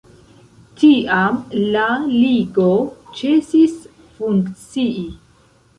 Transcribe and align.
Tiam 0.79 1.37
la 1.75 1.85
ligo 2.07 2.67
ĉesis 3.21 3.79
funkcii. 4.19 5.11